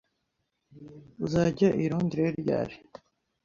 Uzajya 1.25 1.69
i 1.83 1.85
Londres 1.91 2.31
ryari? 2.41 2.75